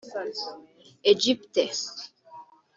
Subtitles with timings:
[1.11, 1.65] Egypte